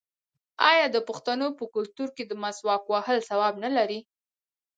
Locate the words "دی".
3.89-3.99